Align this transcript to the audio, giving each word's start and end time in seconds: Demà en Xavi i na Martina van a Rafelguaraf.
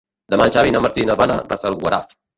Demà 0.33 0.47
en 0.49 0.53
Xavi 0.55 0.71
i 0.73 0.75
na 0.77 0.81
Martina 0.87 1.19
van 1.23 1.35
a 1.35 1.39
Rafelguaraf. 1.45 2.21